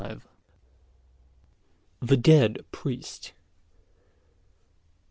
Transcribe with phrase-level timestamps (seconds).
[0.01, 0.21] CXXI.
[2.01, 3.33] THE DEAD PRIEST.